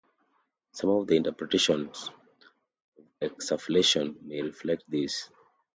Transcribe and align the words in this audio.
Some 0.71 0.89
of 0.89 1.05
the 1.05 1.15
interpretations 1.15 2.09
of 2.97 3.05
exsufflation 3.21 4.19
may 4.23 4.41
reflect 4.41 4.85
this. 4.89 5.29